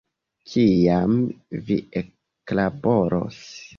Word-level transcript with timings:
Kiam 0.53 1.13
vi 1.67 1.77
eklaboros? 2.03 3.43